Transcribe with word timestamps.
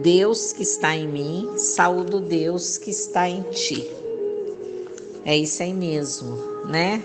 Deus 0.00 0.52
que 0.52 0.64
está 0.64 0.96
em 0.96 1.06
mim, 1.06 1.56
saúdo 1.56 2.18
Deus 2.18 2.76
que 2.76 2.90
está 2.90 3.28
em 3.28 3.42
ti. 3.42 3.88
É 5.24 5.36
isso 5.36 5.62
aí 5.62 5.72
mesmo, 5.72 6.36
né? 6.66 7.00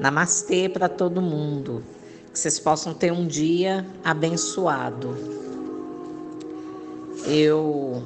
Namastê 0.00 0.68
para 0.68 0.88
todo 0.88 1.22
mundo. 1.22 1.84
Que 2.32 2.38
vocês 2.38 2.58
possam 2.58 2.94
ter 2.94 3.12
um 3.12 3.28
dia 3.28 3.86
abençoado. 4.02 5.16
Eu 7.26 8.02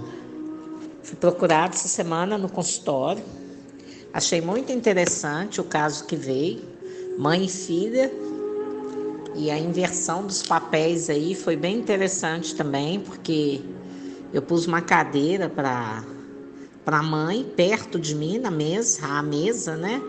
fui 1.02 1.16
procurada 1.16 1.74
essa 1.74 1.88
semana 1.88 2.36
no 2.36 2.50
consultório. 2.50 3.24
Achei 4.12 4.42
muito 4.42 4.70
interessante 4.70 5.62
o 5.62 5.64
caso 5.64 6.04
que 6.04 6.14
veio, 6.14 6.62
mãe 7.18 7.46
e 7.46 7.48
filha. 7.48 8.12
E 9.34 9.50
a 9.50 9.58
inversão 9.58 10.26
dos 10.26 10.42
papéis 10.42 11.08
aí 11.08 11.34
foi 11.34 11.56
bem 11.56 11.78
interessante 11.78 12.54
também, 12.54 13.00
porque 13.00 13.62
eu 14.36 14.42
pus 14.42 14.66
uma 14.66 14.82
cadeira 14.82 15.48
para 15.48 16.04
para 16.84 16.98
a 16.98 17.02
mãe 17.02 17.42
perto 17.56 17.98
de 17.98 18.14
mim 18.14 18.38
na 18.38 18.50
mesa, 18.50 19.04
a 19.06 19.22
mesa, 19.22 19.76
né? 19.76 20.00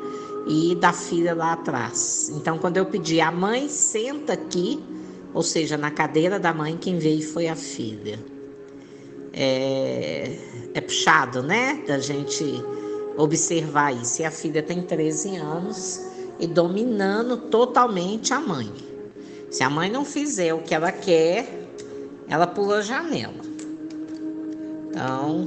E 0.48 0.76
da 0.76 0.94
filha 0.94 1.34
lá 1.34 1.54
atrás. 1.54 2.30
Então, 2.36 2.60
quando 2.60 2.78
eu 2.78 2.86
pedi 2.86 3.20
a 3.20 3.32
mãe 3.32 3.68
senta 3.68 4.34
aqui, 4.34 4.80
ou 5.34 5.42
seja, 5.42 5.76
na 5.76 5.90
cadeira 5.90 6.40
da 6.40 6.54
mãe, 6.54 6.78
quem 6.78 7.00
veio 7.00 7.24
foi 7.24 7.48
a 7.48 7.56
filha. 7.56 8.20
É, 9.34 10.38
é 10.76 10.82
puxado, 10.82 11.42
né? 11.42 11.82
Da 11.88 11.98
gente 11.98 12.64
observar 13.18 13.96
isso. 13.96 14.22
E 14.22 14.26
a 14.26 14.30
filha 14.30 14.62
tem 14.62 14.84
13 14.84 15.38
anos 15.38 16.02
e 16.38 16.46
dominando 16.46 17.38
totalmente 17.38 18.34
a 18.34 18.40
mãe. 18.40 18.72
Se 19.50 19.64
a 19.64 19.70
mãe 19.70 19.90
não 19.90 20.06
fizer 20.06 20.54
o 20.54 20.60
que 20.60 20.76
ela 20.76 20.92
quer, 20.92 21.70
ela 22.28 22.46
pula 22.46 22.78
a 22.78 22.82
janela. 22.82 23.47
Então, 24.98 25.46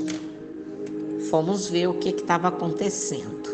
fomos 1.28 1.68
ver 1.68 1.88
o 1.88 1.94
que 1.94 2.10
estava 2.10 2.46
acontecendo. 2.46 3.50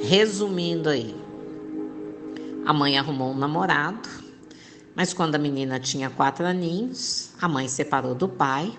Resumindo 0.00 0.88
aí, 0.88 1.16
a 2.64 2.72
mãe 2.72 2.96
arrumou 2.96 3.32
um 3.32 3.36
namorado, 3.36 4.08
mas 4.94 5.12
quando 5.12 5.34
a 5.34 5.38
menina 5.38 5.80
tinha 5.80 6.08
quatro 6.08 6.46
aninhos, 6.46 7.30
a 7.40 7.48
mãe 7.48 7.66
separou 7.66 8.14
do 8.14 8.28
pai, 8.28 8.72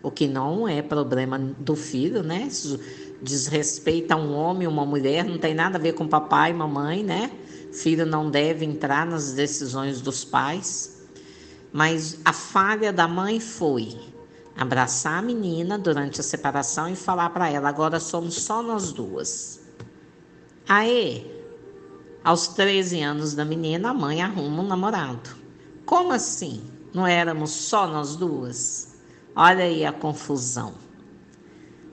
o 0.00 0.08
que 0.08 0.28
não 0.28 0.68
é 0.68 0.82
problema 0.82 1.36
do 1.36 1.74
filho, 1.74 2.22
né? 2.22 2.44
Isso 2.46 2.78
desrespeita 3.20 4.14
um 4.14 4.32
homem 4.36 4.68
uma 4.68 4.86
mulher, 4.86 5.24
não 5.24 5.36
tem 5.36 5.52
nada 5.52 5.78
a 5.78 5.80
ver 5.80 5.94
com 5.94 6.06
papai 6.06 6.52
e 6.52 6.54
mamãe, 6.54 7.02
né? 7.02 7.28
Filho 7.72 8.06
não 8.06 8.30
deve 8.30 8.64
entrar 8.64 9.04
nas 9.04 9.32
decisões 9.32 10.00
dos 10.00 10.24
pais. 10.24 11.02
Mas 11.72 12.20
a 12.24 12.32
falha 12.32 12.92
da 12.92 13.08
mãe 13.08 13.40
foi 13.40 13.96
abraçar 14.58 15.20
a 15.20 15.22
menina 15.22 15.78
durante 15.78 16.20
a 16.20 16.24
separação 16.24 16.88
e 16.88 16.96
falar 16.96 17.30
para 17.30 17.48
ela: 17.48 17.68
agora 17.68 18.00
somos 18.00 18.34
só 18.34 18.60
nós 18.60 18.92
duas. 18.92 19.60
Aí, 20.68 21.24
aos 22.24 22.48
13 22.48 23.00
anos 23.00 23.34
da 23.34 23.44
menina, 23.44 23.90
a 23.90 23.94
mãe 23.94 24.20
arruma 24.20 24.62
um 24.62 24.66
namorado. 24.66 25.30
Como 25.86 26.12
assim? 26.12 26.60
Não 26.92 27.06
éramos 27.06 27.50
só 27.50 27.86
nós 27.86 28.16
duas? 28.16 28.96
Olha 29.34 29.64
aí 29.64 29.86
a 29.86 29.92
confusão. 29.92 30.74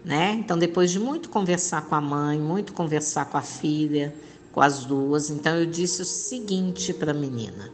Né? 0.04 0.34
Então, 0.34 0.58
depois 0.58 0.92
de 0.92 1.00
muito 1.00 1.30
conversar 1.30 1.84
com 1.84 1.96
a 1.96 2.02
mãe, 2.02 2.40
muito 2.40 2.74
conversar 2.74 3.26
com 3.26 3.38
a 3.38 3.42
filha, 3.42 4.14
com 4.52 4.62
as 4.62 4.86
duas, 4.86 5.30
então 5.30 5.56
eu 5.56 5.66
disse 5.66 6.02
o 6.02 6.06
seguinte 6.06 6.94
para 6.94 7.12
a 7.12 7.14
menina: 7.14 7.72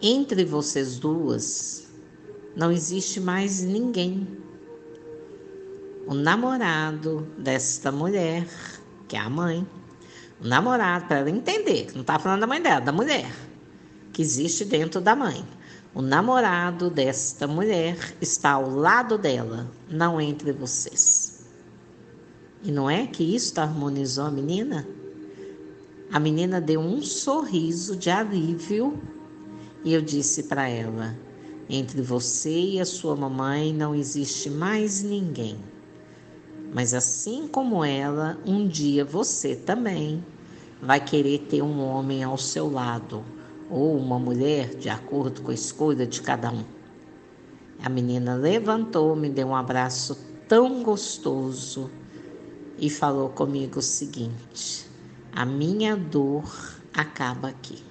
entre 0.00 0.44
vocês 0.44 0.98
duas, 0.98 1.87
não 2.58 2.72
existe 2.72 3.20
mais 3.20 3.62
ninguém. 3.62 4.26
O 6.08 6.12
namorado 6.12 7.24
desta 7.38 7.92
mulher, 7.92 8.48
que 9.06 9.16
é 9.16 9.20
a 9.20 9.30
mãe, 9.30 9.64
o 10.42 10.46
namorado, 10.46 11.06
para 11.06 11.18
ela 11.18 11.30
entender, 11.30 11.92
não 11.94 12.00
está 12.00 12.18
falando 12.18 12.40
da 12.40 12.48
mãe 12.48 12.60
dela, 12.60 12.80
da 12.80 12.90
mulher, 12.90 13.30
que 14.12 14.20
existe 14.20 14.64
dentro 14.64 15.00
da 15.00 15.14
mãe. 15.14 15.46
O 15.94 16.02
namorado 16.02 16.90
desta 16.90 17.46
mulher 17.46 17.96
está 18.20 18.50
ao 18.50 18.68
lado 18.68 19.16
dela, 19.16 19.70
não 19.88 20.20
entre 20.20 20.50
vocês. 20.50 21.46
E 22.64 22.72
não 22.72 22.90
é 22.90 23.06
que 23.06 23.22
isso 23.22 23.60
harmonizou 23.60 24.24
a 24.24 24.30
menina? 24.32 24.84
A 26.10 26.18
menina 26.18 26.60
deu 26.60 26.80
um 26.80 27.00
sorriso 27.02 27.94
de 27.94 28.10
alívio 28.10 29.00
e 29.84 29.94
eu 29.94 30.02
disse 30.02 30.44
para 30.44 30.68
ela: 30.68 31.27
entre 31.68 32.00
você 32.00 32.58
e 32.58 32.80
a 32.80 32.84
sua 32.84 33.14
mamãe 33.14 33.72
não 33.72 33.94
existe 33.94 34.48
mais 34.48 35.02
ninguém. 35.02 35.58
Mas 36.72 36.94
assim 36.94 37.46
como 37.46 37.84
ela, 37.84 38.38
um 38.46 38.66
dia 38.66 39.04
você 39.04 39.54
também 39.54 40.24
vai 40.80 41.04
querer 41.04 41.40
ter 41.40 41.62
um 41.62 41.80
homem 41.80 42.22
ao 42.22 42.38
seu 42.38 42.70
lado 42.70 43.24
ou 43.70 43.96
uma 43.96 44.18
mulher, 44.18 44.74
de 44.76 44.88
acordo 44.88 45.42
com 45.42 45.50
a 45.50 45.54
escolha 45.54 46.06
de 46.06 46.22
cada 46.22 46.50
um. 46.50 46.64
A 47.82 47.88
menina 47.88 48.34
levantou, 48.34 49.14
me 49.14 49.28
deu 49.28 49.48
um 49.48 49.56
abraço 49.56 50.18
tão 50.48 50.82
gostoso 50.82 51.90
e 52.78 52.88
falou 52.88 53.28
comigo 53.28 53.78
o 53.78 53.82
seguinte: 53.82 54.88
a 55.32 55.44
minha 55.44 55.96
dor 55.96 56.44
acaba 56.92 57.48
aqui. 57.48 57.82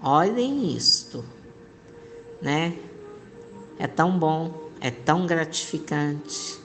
Olhem 0.00 0.74
isto 0.76 1.24
né? 2.40 2.76
É 3.78 3.86
tão 3.86 4.18
bom, 4.18 4.70
é 4.80 4.90
tão 4.90 5.26
gratificante. 5.26 6.58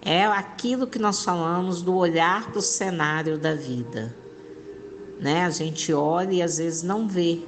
É 0.00 0.24
aquilo 0.24 0.86
que 0.86 0.98
nós 0.98 1.24
falamos 1.24 1.82
do 1.82 1.94
olhar 1.94 2.50
para 2.50 2.58
o 2.58 2.62
cenário 2.62 3.38
da 3.38 3.54
vida. 3.54 4.14
Né? 5.20 5.44
A 5.44 5.50
gente 5.50 5.92
olha 5.92 6.32
e 6.32 6.42
às 6.42 6.58
vezes 6.58 6.82
não 6.82 7.08
vê 7.08 7.42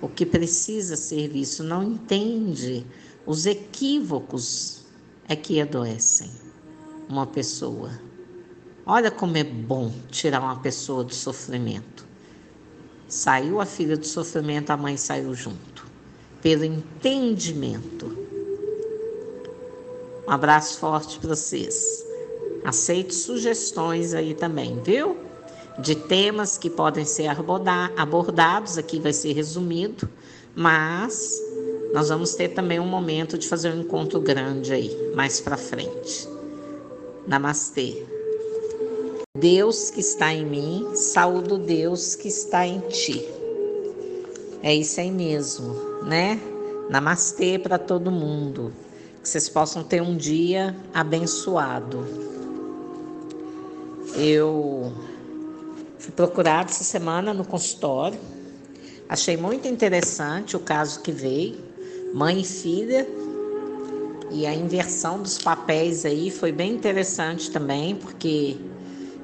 o 0.00 0.08
que 0.08 0.24
precisa 0.24 0.96
ser 0.96 1.28
visto, 1.28 1.62
não 1.62 1.82
entende 1.82 2.86
os 3.26 3.44
equívocos 3.44 4.80
é 5.28 5.36
que 5.36 5.60
adoecem 5.60 6.30
uma 7.08 7.26
pessoa. 7.26 7.90
Olha 8.86 9.10
como 9.10 9.36
é 9.36 9.44
bom 9.44 9.92
tirar 10.10 10.40
uma 10.40 10.58
pessoa 10.58 11.04
do 11.04 11.14
sofrimento. 11.14 12.06
Saiu 13.06 13.60
a 13.60 13.66
filha 13.66 13.96
do 13.96 14.06
sofrimento, 14.06 14.70
a 14.70 14.76
mãe 14.76 14.96
saiu 14.96 15.34
junto 15.34 15.69
pelo 16.42 16.64
entendimento. 16.64 18.16
Um 20.26 20.30
abraço 20.30 20.78
forte 20.78 21.18
para 21.18 21.30
vocês. 21.30 22.06
Aceito 22.64 23.14
sugestões 23.14 24.14
aí 24.14 24.34
também, 24.34 24.80
viu? 24.82 25.16
De 25.78 25.94
temas 25.94 26.58
que 26.58 26.68
podem 26.68 27.04
ser 27.04 27.28
abordados, 27.96 28.76
aqui 28.76 29.00
vai 29.00 29.12
ser 29.12 29.32
resumido, 29.32 30.08
mas 30.54 31.40
nós 31.92 32.10
vamos 32.10 32.34
ter 32.34 32.50
também 32.50 32.78
um 32.78 32.86
momento 32.86 33.38
de 33.38 33.48
fazer 33.48 33.72
um 33.72 33.80
encontro 33.80 34.20
grande 34.20 34.72
aí, 34.72 35.12
mais 35.14 35.40
para 35.40 35.56
frente. 35.56 36.28
Namastê. 37.26 38.04
Deus 39.36 39.90
que 39.90 40.00
está 40.00 40.32
em 40.32 40.44
mim, 40.44 40.90
saúdo 40.94 41.56
Deus 41.56 42.14
que 42.14 42.28
está 42.28 42.66
em 42.66 42.80
ti. 42.80 43.26
É 44.62 44.74
isso 44.74 45.00
aí 45.00 45.10
mesmo 45.10 45.89
né? 46.02 46.40
Namastê 46.88 47.58
para 47.58 47.78
todo 47.78 48.10
mundo. 48.10 48.72
Que 49.22 49.28
vocês 49.28 49.48
possam 49.48 49.82
ter 49.84 50.00
um 50.00 50.16
dia 50.16 50.74
abençoado. 50.94 52.06
Eu 54.14 54.92
fui 55.98 56.12
procurada 56.12 56.70
essa 56.70 56.84
semana 56.84 57.32
no 57.34 57.44
consultório. 57.44 58.18
Achei 59.08 59.36
muito 59.36 59.68
interessante 59.68 60.56
o 60.56 60.60
caso 60.60 61.00
que 61.00 61.12
veio, 61.12 61.58
mãe 62.14 62.40
e 62.40 62.44
filha. 62.44 63.06
E 64.30 64.46
a 64.46 64.54
inversão 64.54 65.20
dos 65.20 65.38
papéis 65.38 66.04
aí 66.04 66.30
foi 66.30 66.52
bem 66.52 66.72
interessante 66.74 67.50
também, 67.50 67.96
porque 67.96 68.56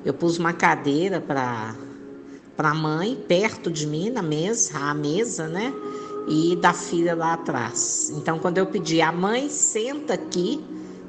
eu 0.05 0.13
pus 0.13 0.39
uma 0.39 0.53
cadeira 0.53 1.21
para 1.21 1.75
para 2.57 2.71
a 2.71 2.75
mãe 2.75 3.15
perto 3.15 3.71
de 3.71 3.87
mim 3.87 4.09
na 4.09 4.23
mesa, 4.23 4.79
a 4.79 4.95
mesa, 4.95 5.47
né? 5.47 5.75
E 6.27 6.57
da 6.57 6.73
filha 6.73 7.15
lá 7.15 7.35
atrás. 7.35 8.11
Então, 8.17 8.39
quando 8.39 8.59
eu 8.59 8.67
pedi 8.67 9.01
a 9.01 9.13
mãe 9.13 9.49
senta 9.49 10.15
aqui, 10.15 10.63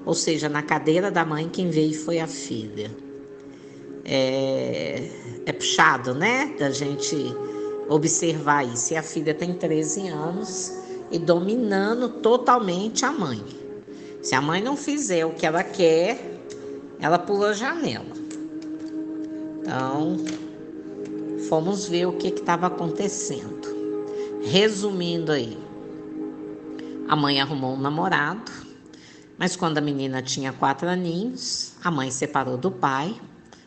ou 0.06 0.14
seja, 0.14 0.48
na 0.48 0.62
cadeira 0.62 1.12
da 1.12 1.26
mãe, 1.26 1.50
quem 1.50 1.70
veio 1.70 1.94
foi 1.94 2.20
a 2.20 2.28
filha. 2.28 2.90
É, 4.06 5.10
é 5.46 5.52
puxado, 5.52 6.14
né? 6.14 6.56
Da 6.58 6.70
gente 6.70 7.16
observar 7.90 8.66
isso. 8.66 8.94
E 8.94 8.98
a 8.98 9.04
filha 9.04 9.34
tem 9.34 9.54
13 9.54 10.08
anos 10.08 10.72
e 11.12 11.20
dominando 11.20 12.10
totalmente 12.10 13.06
a 13.06 13.12
mãe. 13.12 13.44
Se 14.22 14.36
a 14.36 14.42
mãe 14.42 14.62
não 14.62 14.78
fizer 14.78 15.26
o 15.26 15.32
que 15.32 15.46
ela 15.46 15.64
quer, 15.64 16.40
ela 17.00 17.20
pula 17.20 17.50
a 17.50 17.54
janela. 17.54 18.16
Então, 19.62 20.18
fomos 21.50 21.88
ver 21.88 22.06
o 22.08 22.14
que 22.14 22.28
estava 22.28 22.68
acontecendo. 22.68 23.77
Resumindo 24.50 25.34
aí, 25.34 25.60
a 27.10 27.18
mãe 27.18 27.42
arrumou 27.42 27.74
um 27.74 27.80
namorado, 27.80 28.50
Mas 29.38 29.58
quando 29.58 29.78
a 29.78 29.82
menina 29.82 30.22
tinha 30.22 30.54
quatro 30.54 30.88
aninhos, 30.88 31.74
a 31.84 31.92
mãe 31.92 32.10
separou 32.10 32.58
do 32.58 32.72
pai, 32.72 33.20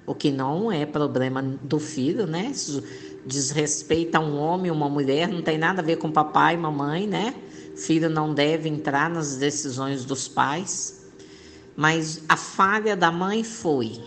o 0.06 0.15
que 0.15 0.32
não 0.32 0.73
é 0.73 0.87
problema 0.87 1.43
do 1.43 1.79
filho, 1.79 2.27
né? 2.27 2.47
Isso 2.47 2.82
desrespeita 3.27 4.19
um 4.19 4.38
homem 4.38 4.71
uma 4.71 4.88
mulher, 4.88 5.29
não 5.29 5.43
tem 5.43 5.59
nada 5.59 5.82
a 5.82 5.85
ver 5.85 5.97
com 5.97 6.11
papai 6.11 6.55
e 6.55 6.56
mamãe, 6.56 7.06
né? 7.06 7.35
Filho 7.77 8.09
não 8.09 8.32
deve 8.35 8.69
entrar 8.69 9.11
nas 9.11 9.37
decisões 9.37 10.05
dos 10.05 10.27
pais. 10.27 11.06
Mas 11.77 12.25
a 12.27 12.37
falha 12.38 12.97
da 12.97 13.12
mãe 13.12 13.44
foi 13.44 14.00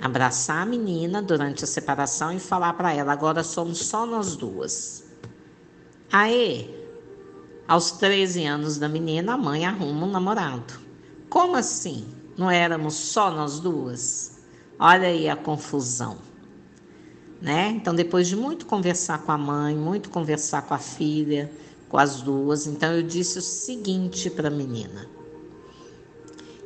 abraçar 0.00 0.62
a 0.62 0.66
menina 0.66 1.22
durante 1.22 1.64
a 1.64 1.66
separação 1.66 2.30
e 2.30 2.38
falar 2.38 2.74
para 2.74 2.92
ela: 2.92 3.10
agora 3.10 3.42
somos 3.42 3.78
só 3.78 4.04
nós 4.06 4.36
duas. 4.36 5.09
Aí, 6.12 6.74
aos 7.68 7.92
13 7.92 8.44
anos 8.44 8.78
da 8.78 8.88
menina, 8.88 9.34
a 9.34 9.38
mãe 9.38 9.64
arruma 9.64 10.06
um 10.06 10.10
namorado. 10.10 10.74
Como 11.28 11.54
assim? 11.56 12.04
Não 12.36 12.50
éramos 12.50 12.94
só 12.94 13.30
nós 13.30 13.60
duas? 13.60 14.40
Olha 14.78 15.06
aí 15.08 15.28
a 15.28 15.36
confusão. 15.36 16.18
Né? 17.40 17.68
Então, 17.76 17.94
depois 17.94 18.26
de 18.26 18.34
muito 18.34 18.66
conversar 18.66 19.18
com 19.22 19.32
a 19.32 19.38
mãe, 19.38 19.76
muito 19.76 20.10
conversar 20.10 20.62
com 20.62 20.74
a 20.74 20.78
filha, 20.78 21.50
com 21.88 21.96
as 21.96 22.20
duas, 22.22 22.66
então 22.66 22.92
eu 22.92 23.02
disse 23.02 23.38
o 23.38 23.42
seguinte 23.42 24.28
para 24.30 24.48
a 24.48 24.50
menina: 24.50 25.08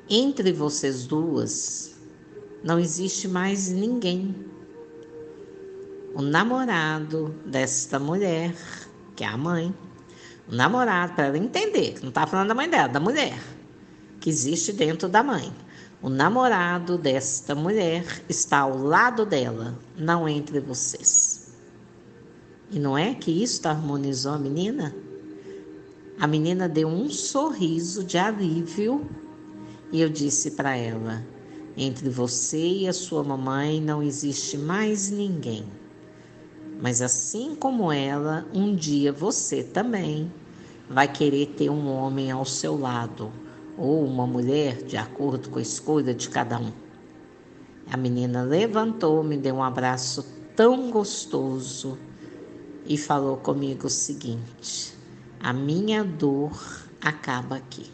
entre 0.09 0.53
vocês 0.53 1.07
duas 1.07 1.95
não 2.63 2.79
existe 2.79 3.29
mais 3.29 3.69
ninguém. 3.69 4.35
O 6.15 6.23
namorado 6.23 7.35
desta 7.45 7.99
mulher, 7.99 8.55
que 9.15 9.25
é 9.25 9.27
a 9.27 9.37
mãe, 9.37 9.75
o 10.51 10.55
namorado, 10.55 11.15
para 11.15 11.27
ela 11.27 11.39
entender, 11.39 11.95
que 11.95 12.03
não 12.03 12.09
está 12.09 12.27
falando 12.27 12.49
da 12.49 12.55
mãe 12.55 12.69
dela, 12.69 12.89
da 12.89 13.01
mulher 13.01 13.39
que 14.25 14.31
existe 14.31 14.73
dentro 14.73 15.07
da 15.07 15.23
mãe. 15.23 15.53
O 16.01 16.09
namorado 16.09 16.97
desta 16.97 17.55
mulher 17.55 18.23
está 18.27 18.61
ao 18.61 18.79
lado 18.79 19.27
dela, 19.27 19.79
não 19.99 20.27
entre 20.27 20.61
vocês. 20.61 21.53
E 22.71 22.79
não 22.79 22.97
é 22.97 23.15
que 23.15 23.31
isso 23.31 23.69
harmonizou 23.69 24.33
a 24.33 24.39
menina? 24.39 24.97
A 26.19 26.27
menina 26.27 26.69
deu 26.71 26.89
um 26.89 27.11
sorriso 27.11 28.03
de 28.03 28.17
alívio 28.17 29.07
e 29.93 30.01
eu 30.01 30.09
disse 30.09 30.53
para 30.53 30.75
ela: 30.75 31.23
entre 31.77 32.09
você 32.09 32.67
e 32.67 32.89
a 32.89 32.95
sua 32.95 33.23
mamãe 33.23 33.79
não 33.79 34.03
existe 34.03 34.57
mais 34.57 35.11
ninguém. 35.11 35.67
Mas 36.85 37.01
assim 37.01 37.55
como 37.55 37.91
ela, 37.91 38.47
um 38.53 38.77
dia 38.77 39.11
você 39.11 39.63
também 39.63 40.31
vai 40.87 41.11
querer 41.11 41.47
ter 41.57 41.71
um 41.71 41.91
homem 41.91 42.31
ao 42.31 42.45
seu 42.45 42.79
lado 42.79 43.33
ou 43.79 44.05
uma 44.05 44.27
mulher, 44.27 44.83
de 44.83 44.95
acordo 44.95 45.49
com 45.49 45.59
a 45.59 45.63
escolha 45.63 46.13
de 46.13 46.29
cada 46.29 46.59
um. 46.59 46.71
A 47.91 47.97
menina 47.97 48.43
levantou, 48.43 49.25
me 49.25 49.39
deu 49.39 49.55
um 49.55 49.63
abraço 49.63 50.27
tão 50.55 50.91
gostoso 50.91 51.99
e 52.85 52.99
falou 52.99 53.39
comigo 53.39 53.87
o 53.87 53.91
seguinte: 53.91 54.95
a 55.41 55.55
minha 55.55 56.05
dor 56.05 56.53
acaba 57.01 57.57
aqui. 57.57 57.91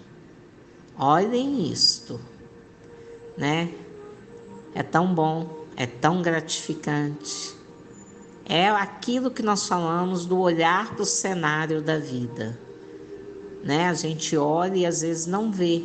Olhem 0.99 1.71
isto, 1.71 2.21
né? 3.39 3.73
É 4.75 4.83
tão 4.83 5.15
bom, 5.15 5.65
é 5.77 5.87
tão 5.87 6.21
gratificante. 6.23 7.60
É 8.51 8.69
aquilo 8.69 9.31
que 9.31 9.43
nós 9.43 9.67
falamos 9.67 10.27
do 10.27 10.39
olhar 10.39 10.95
para 10.95 11.03
o 11.03 11.07
cenário 11.07 11.81
da 11.81 11.99
vida 11.99 12.59
né? 13.63 13.89
A 13.89 13.95
gente 13.95 14.37
olha 14.37 14.77
e 14.77 14.87
às 14.87 15.03
vezes 15.03 15.27
não 15.27 15.51
vê 15.51 15.85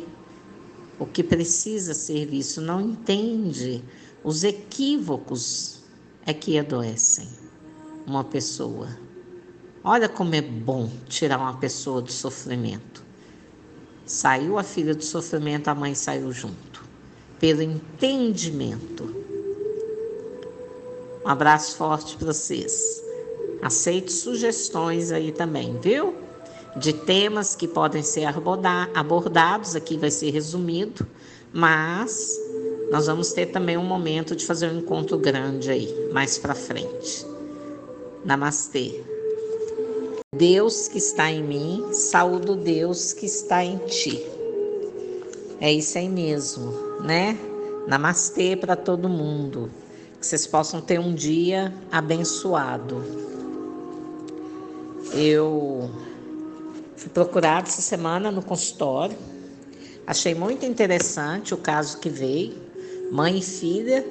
o 0.98 1.06
que 1.06 1.22
precisa 1.22 1.92
ser 1.92 2.26
visto, 2.26 2.60
não 2.60 2.80
entende 2.80 3.84
os 4.24 4.44
equívocos 4.44 5.82
é 6.24 6.32
que 6.32 6.58
adoecem 6.58 7.28
uma 8.06 8.24
pessoa. 8.24 8.88
Olha 9.84 10.08
como 10.08 10.34
é 10.34 10.40
bom 10.40 10.90
tirar 11.08 11.38
uma 11.38 11.56
pessoa 11.58 12.02
do 12.02 12.10
sofrimento. 12.10 13.04
Saiu 14.04 14.58
a 14.58 14.64
filha 14.64 14.94
do 14.94 15.04
sofrimento, 15.04 15.68
a 15.68 15.74
mãe 15.74 15.94
saiu 15.94 16.32
junto. 16.32 16.84
Pelo 17.38 17.62
entendimento. 17.62 19.25
Um 21.26 21.28
abraço 21.28 21.76
forte 21.76 22.16
para 22.16 22.32
vocês. 22.32 23.02
Aceite 23.60 24.12
sugestões 24.12 25.12
aí 25.12 25.32
também, 25.32 25.76
viu? 25.80 26.26
de 26.76 26.92
temas 26.92 27.56
que 27.56 27.66
podem 27.66 28.02
ser 28.02 28.26
abordados, 28.94 29.74
aqui 29.74 29.96
vai 29.96 30.10
ser 30.10 30.30
resumido, 30.30 31.06
mas 31.52 32.38
nós 32.90 33.06
vamos 33.06 33.32
ter 33.32 33.46
também 33.46 33.78
um 33.78 33.84
momento 33.84 34.36
de 34.36 34.44
fazer 34.44 34.70
um 34.70 34.78
encontro 34.78 35.18
grande 35.18 35.70
aí, 35.70 36.10
mais 36.12 36.36
para 36.36 36.54
frente. 36.54 37.26
Namastê. 38.24 39.02
Deus 40.34 40.86
que 40.86 40.98
está 40.98 41.30
em 41.30 41.42
mim, 41.42 41.86
saúdo 41.92 42.54
Deus 42.54 43.14
que 43.14 43.24
está 43.24 43.64
em 43.64 43.78
ti. 43.78 44.22
É 45.58 45.72
isso 45.72 45.96
aí 45.96 46.08
mesmo, 46.08 46.72
né? 47.00 47.38
Namastê 47.86 48.54
para 48.54 48.76
todo 48.76 49.08
mundo. 49.08 49.70
Vocês 50.26 50.46
possam 50.46 50.80
ter 50.80 50.98
um 50.98 51.14
dia 51.14 51.72
abençoado. 51.90 53.02
Eu 55.12 55.90
Fui 56.96 57.10
procurada 57.10 57.68
essa 57.68 57.82
semana 57.82 58.32
no 58.32 58.42
consultório. 58.42 59.16
Achei 60.06 60.34
muito 60.34 60.64
interessante 60.64 61.52
o 61.52 61.56
caso 61.56 61.98
que 61.98 62.08
veio, 62.08 62.54
mãe 63.12 63.38
e 63.38 63.42
filha. 63.42 64.04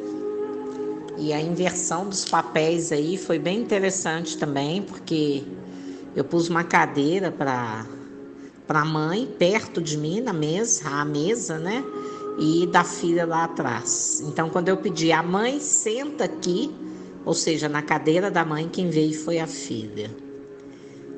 E 1.17 1.33
a 1.33 1.41
inversão 1.41 2.07
dos 2.07 2.23
papéis 2.23 2.91
aí 2.91 3.17
foi 3.17 3.39
bem 3.39 3.59
interessante 3.59 4.38
também, 4.38 4.81
porque 4.81 5.44
eu 6.15 6.23
pus 6.23 6.47
uma 6.47 6.63
cadeira 6.63 7.31
para 7.31 7.85
para 8.67 8.81
a 8.81 8.85
mãe 8.85 9.27
perto 9.38 9.79
de 9.79 9.95
mim 9.95 10.21
na 10.21 10.33
mesa, 10.33 10.89
a 10.89 11.06
mesa, 11.06 11.59
né? 11.59 11.83
E 12.37 12.67
da 12.67 12.83
filha 12.83 13.25
lá 13.25 13.45
atrás. 13.45 14.21
Então, 14.25 14.49
quando 14.49 14.69
eu 14.69 14.77
pedi 14.77 15.11
a 15.11 15.23
mãe 15.23 15.59
senta 15.59 16.25
aqui, 16.25 16.73
ou 17.23 17.33
seja, 17.33 17.69
na 17.69 17.81
cadeira 17.81 18.29
da 18.29 18.43
mãe, 18.43 18.67
quem 18.67 18.89
veio 18.89 19.13
foi 19.13 19.39
a 19.39 19.47
filha 19.47 20.09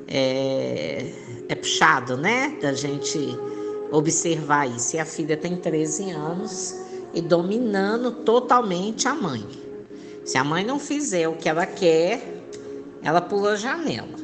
é, 0.08 1.12
é 1.48 1.54
puxado, 1.54 2.16
né? 2.16 2.56
Da 2.60 2.72
gente 2.72 3.18
observar 3.92 4.66
isso. 4.66 4.96
E 4.96 4.98
a 4.98 5.04
filha 5.04 5.36
tem 5.36 5.56
13 5.56 6.10
anos 6.10 6.74
e 7.12 7.20
dominando 7.20 8.10
totalmente 8.10 9.06
a 9.06 9.14
mãe. 9.14 9.44
Se 10.24 10.38
a 10.38 10.44
mãe 10.44 10.64
não 10.64 10.78
fizer 10.78 11.28
o 11.28 11.36
que 11.36 11.48
ela 11.48 11.66
quer, 11.66 12.42
ela 13.02 13.20
pula 13.20 13.52
a 13.52 13.56
janela. 13.56 14.18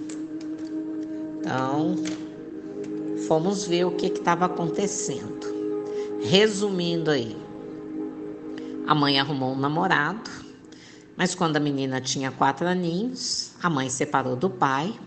Então, 1.40 1.96
fomos 3.28 3.66
ver 3.66 3.84
o 3.84 3.92
que 3.92 4.06
estava 4.06 4.46
acontecendo. 4.46 5.53
Resumindo 6.24 7.10
aí, 7.10 7.36
a 8.86 8.94
mãe 8.94 9.20
arrumou 9.20 9.52
um 9.52 9.58
namorado, 9.58 10.30
mas 11.14 11.34
quando 11.34 11.58
a 11.58 11.60
menina 11.60 12.00
tinha 12.00 12.30
quatro 12.30 12.66
aninhos, 12.66 13.52
a 13.62 13.68
mãe 13.68 13.90
separou 13.90 14.34
do 14.34 14.48
pai 14.48 14.98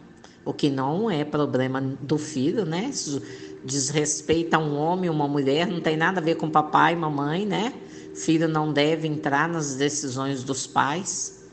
o 0.45 0.53
que 0.53 0.69
não 0.69 1.09
é 1.09 1.25
problema 1.25 1.81
do 1.81 2.19
filho, 2.19 2.65
né? 2.65 2.89
Isso 2.91 3.19
desrespeita 3.65 4.59
um 4.59 4.77
homem, 4.77 5.09
uma 5.09 5.27
mulher, 5.27 5.65
não 5.65 5.81
tem 5.81 5.97
nada 5.97 6.21
a 6.21 6.24
ver 6.24 6.36
com 6.36 6.51
papai 6.51 6.93
e 6.93 6.95
mamãe, 6.95 7.47
né? 7.47 7.74
Filho 8.13 8.47
não 8.47 8.71
deve 8.71 9.07
entrar 9.07 9.50
nas 9.50 9.74
decisões 9.74 10.43
dos 10.43 10.67
pais. 10.67 11.43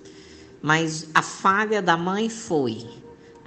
Mas 0.61 1.09
a 1.14 1.23
falha 1.23 1.80
da 1.80 1.97
mãe 1.97 2.28
foi 2.28 2.87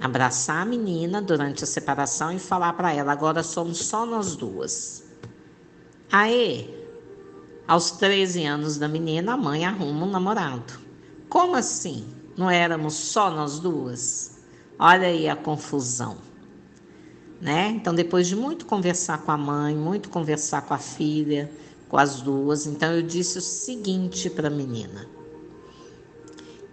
abraçar 0.00 0.62
a 0.62 0.66
menina 0.66 1.22
durante 1.22 1.62
a 1.62 1.66
separação 1.66 2.32
e 2.32 2.40
falar 2.40 2.72
para 2.72 2.92
ela: 2.92 3.12
agora 3.12 3.44
somos 3.44 3.78
só 3.78 4.04
nós 4.04 4.34
duas. 4.34 5.07
Aí, 6.10 6.74
aos 7.66 7.90
13 7.92 8.44
anos 8.44 8.78
da 8.78 8.88
menina, 8.88 9.34
a 9.34 9.36
mãe 9.36 9.64
arruma 9.64 10.06
um 10.06 10.10
namorado. 10.10 10.72
Como 11.28 11.54
assim? 11.54 12.06
Não 12.36 12.50
éramos 12.50 12.94
só 12.94 13.30
nós 13.30 13.58
duas? 13.58 14.38
Olha 14.78 15.08
aí 15.08 15.28
a 15.28 15.36
confusão. 15.36 16.16
Né? 17.40 17.68
Então, 17.68 17.94
depois 17.94 18.26
de 18.26 18.34
muito 18.34 18.64
conversar 18.64 19.18
com 19.18 19.30
a 19.30 19.36
mãe, 19.36 19.76
muito 19.76 20.08
conversar 20.08 20.62
com 20.62 20.74
a 20.74 20.78
filha, 20.78 21.50
com 21.88 21.96
as 21.96 22.20
duas, 22.20 22.66
então 22.66 22.92
eu 22.92 23.02
disse 23.02 23.38
o 23.38 23.42
seguinte 23.42 24.28
para 24.28 24.48
a 24.48 24.50
menina: 24.50 25.06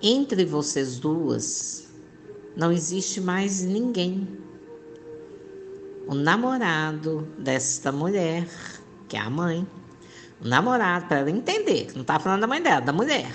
entre 0.02 0.46
vocês 0.46 1.00
duas 1.00 1.88
não 2.56 2.72
existe 2.72 3.20
mais 3.20 3.62
ninguém. 3.62 4.28
O 6.08 6.14
namorado 6.14 7.28
desta 7.38 7.92
mulher, 7.92 8.48
que 9.16 9.18
é 9.18 9.22
a 9.22 9.30
mãe, 9.30 9.66
o 10.44 10.48
namorado, 10.48 11.06
para 11.08 11.20
ela 11.20 11.32
entender, 11.32 11.86
que 11.86 11.94
não 11.94 12.02
está 12.02 12.20
falando 12.20 12.42
da 12.42 12.48
mãe 12.48 12.62
dela, 12.62 12.82
da 12.82 12.92
mulher, 12.92 13.34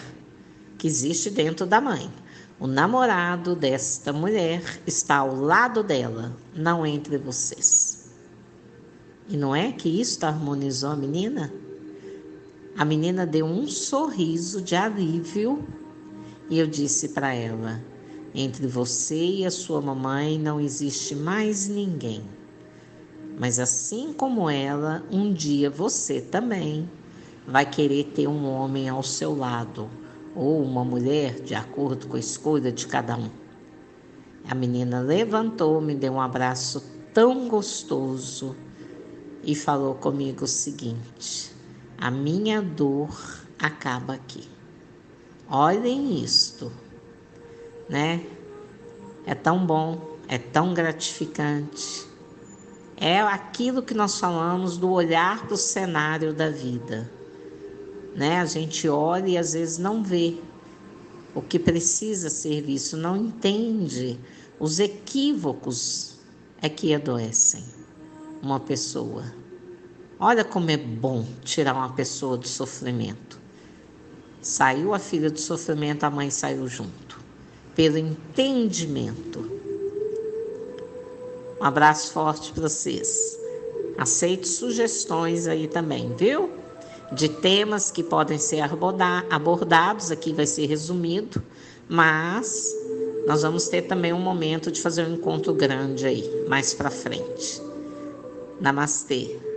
que 0.76 0.86
existe 0.86 1.30
dentro 1.30 1.64
da 1.64 1.80
mãe. 1.80 2.12
O 2.58 2.66
namorado 2.66 3.56
desta 3.56 4.12
mulher 4.12 4.62
está 4.86 5.16
ao 5.16 5.34
lado 5.34 5.82
dela, 5.82 6.36
não 6.54 6.86
entre 6.86 7.16
vocês. 7.16 8.10
E 9.26 9.38
não 9.38 9.56
é 9.56 9.72
que 9.72 9.88
isso 9.88 10.24
harmonizou 10.26 10.90
a 10.90 10.96
menina? 10.96 11.50
A 12.76 12.84
menina 12.84 13.24
deu 13.24 13.46
um 13.46 13.66
sorriso 13.66 14.60
de 14.60 14.76
alívio 14.76 15.66
e 16.50 16.58
eu 16.58 16.66
disse 16.66 17.08
para 17.08 17.32
ela: 17.32 17.82
entre 18.34 18.66
você 18.66 19.16
e 19.16 19.46
a 19.46 19.50
sua 19.50 19.80
mamãe 19.80 20.38
não 20.38 20.60
existe 20.60 21.14
mais 21.14 21.68
ninguém. 21.68 22.22
Mas 23.40 23.58
assim 23.58 24.12
como 24.12 24.50
ela, 24.50 25.02
um 25.10 25.32
dia 25.32 25.70
você 25.70 26.20
também 26.20 26.86
vai 27.46 27.64
querer 27.64 28.04
ter 28.04 28.28
um 28.28 28.46
homem 28.46 28.86
ao 28.86 29.02
seu 29.02 29.34
lado 29.34 29.88
ou 30.34 30.62
uma 30.62 30.84
mulher, 30.84 31.40
de 31.40 31.54
acordo 31.54 32.06
com 32.06 32.16
a 32.16 32.20
escolha 32.20 32.70
de 32.70 32.86
cada 32.86 33.16
um. 33.16 33.30
A 34.46 34.54
menina 34.54 35.00
levantou, 35.00 35.80
me 35.80 35.94
deu 35.94 36.12
um 36.12 36.20
abraço 36.20 36.84
tão 37.14 37.48
gostoso 37.48 38.54
e 39.42 39.54
falou 39.54 39.94
comigo 39.94 40.44
o 40.44 40.46
seguinte: 40.46 41.50
a 41.96 42.10
minha 42.10 42.60
dor 42.60 43.42
acaba 43.58 44.12
aqui. 44.12 44.46
Olhem 45.48 46.22
isto, 46.22 46.70
né? 47.88 48.22
É 49.24 49.34
tão 49.34 49.64
bom, 49.64 50.18
é 50.28 50.36
tão 50.36 50.74
gratificante. 50.74 52.09
É 53.00 53.18
aquilo 53.18 53.82
que 53.82 53.94
nós 53.94 54.20
falamos 54.20 54.76
do 54.76 54.90
olhar 54.90 55.46
para 55.46 55.54
o 55.54 55.56
cenário 55.56 56.34
da 56.34 56.50
vida. 56.50 57.10
Né? 58.14 58.38
A 58.38 58.44
gente 58.44 58.86
olha 58.88 59.28
e 59.28 59.38
às 59.38 59.54
vezes 59.54 59.78
não 59.78 60.02
vê 60.02 60.36
o 61.34 61.40
que 61.40 61.58
precisa 61.58 62.28
ser 62.28 62.60
visto, 62.60 62.96
não 62.96 63.16
entende 63.16 64.20
os 64.58 64.78
equívocos 64.78 66.18
é 66.60 66.68
que 66.68 66.94
adoecem 66.94 67.64
uma 68.42 68.60
pessoa. 68.60 69.24
Olha 70.18 70.44
como 70.44 70.70
é 70.70 70.76
bom 70.76 71.26
tirar 71.42 71.74
uma 71.74 71.94
pessoa 71.94 72.36
do 72.36 72.46
sofrimento. 72.46 73.40
Saiu 74.42 74.92
a 74.92 74.98
filha 74.98 75.30
do 75.30 75.40
sofrimento, 75.40 76.04
a 76.04 76.10
mãe 76.10 76.28
saiu 76.28 76.68
junto. 76.68 77.18
Pelo 77.74 77.96
entendimento. 77.96 79.59
Um 81.60 81.64
abraço 81.64 82.12
forte 82.12 82.52
para 82.52 82.62
vocês. 82.62 83.38
Aceite 83.98 84.48
sugestões 84.48 85.46
aí 85.46 85.68
também, 85.68 86.14
viu? 86.16 86.50
De 87.12 87.28
temas 87.28 87.90
que 87.90 88.02
podem 88.02 88.38
ser 88.38 88.62
abordados, 89.30 90.10
aqui 90.10 90.32
vai 90.32 90.46
ser 90.46 90.66
resumido, 90.66 91.42
mas 91.88 92.74
nós 93.26 93.42
vamos 93.42 93.68
ter 93.68 93.82
também 93.82 94.12
um 94.12 94.20
momento 94.20 94.70
de 94.70 94.80
fazer 94.80 95.06
um 95.06 95.14
encontro 95.14 95.52
grande 95.52 96.06
aí, 96.06 96.44
mais 96.48 96.72
para 96.72 96.88
frente. 96.88 97.60
Namastê. 98.60 99.49